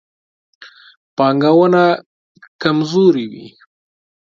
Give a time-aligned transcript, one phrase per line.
[1.17, 1.83] پانګونه
[2.61, 3.47] کمزورې وي.